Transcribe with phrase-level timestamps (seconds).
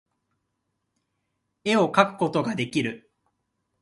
[1.63, 3.11] 絵描くことができる